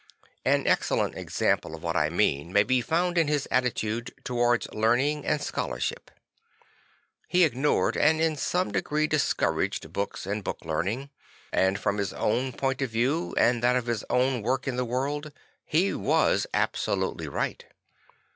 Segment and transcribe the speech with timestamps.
[0.45, 5.27] An excellent example of what I mean may b found in his attitude towards learning
[5.27, 6.09] and scholarship.
[7.27, 11.11] He ignored and in some degree discouraged books and book learning;
[11.53, 14.85] and from his own point of view and that of his own work in the
[14.85, 15.31] world
[15.65, 17.63] he was absolutely right.